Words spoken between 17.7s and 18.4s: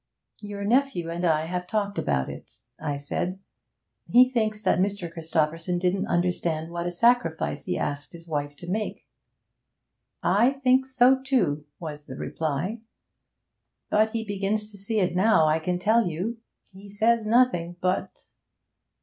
but.'